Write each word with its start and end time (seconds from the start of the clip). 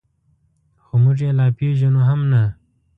خو 0.83 0.93
موږ 1.03 1.19
یې 1.25 1.31
لا 1.37 1.47
پېژنو 1.57 2.01
هم 2.09 2.21
نه. 2.31 2.43